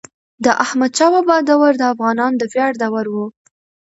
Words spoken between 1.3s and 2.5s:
دور د افغانانو د